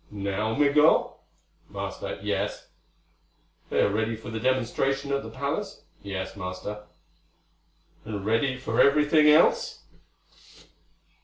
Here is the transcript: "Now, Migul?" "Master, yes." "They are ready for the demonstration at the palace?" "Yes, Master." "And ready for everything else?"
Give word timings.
"Now, 0.09 0.55
Migul?" 0.55 1.19
"Master, 1.69 2.17
yes." 2.23 2.69
"They 3.69 3.81
are 3.81 3.91
ready 3.93 4.15
for 4.15 4.31
the 4.31 4.39
demonstration 4.39 5.11
at 5.11 5.21
the 5.21 5.29
palace?" 5.29 5.83
"Yes, 6.01 6.35
Master." 6.35 6.85
"And 8.03 8.25
ready 8.25 8.57
for 8.57 8.81
everything 8.81 9.29
else?" 9.29 9.83